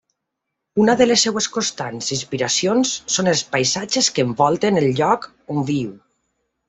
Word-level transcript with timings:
Una 0.83 0.93
de 1.01 1.05
les 1.07 1.25
seves 1.27 1.47
constants 1.57 2.07
inspiracions 2.17 2.95
són 3.17 3.29
els 3.35 3.43
paisatges 3.53 4.09
que 4.17 4.27
envolten 4.29 4.81
el 4.83 4.89
lloc 5.01 5.29
on 5.57 5.63
viu. 5.71 5.93